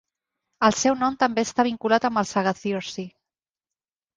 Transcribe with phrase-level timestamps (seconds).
[0.67, 3.07] El seu nom també està vinculat amb els Agathyrsi.